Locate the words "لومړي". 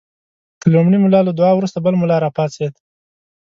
0.73-0.97